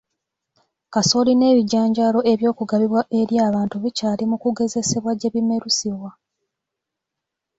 [0.93, 6.09] Kasooli n'ebijanjaalo eby'okugabibwa eri abantu bikyali mu kugezesebwa gye bimerusibwa